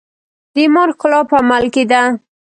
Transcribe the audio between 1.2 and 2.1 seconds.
په عمل کې ده.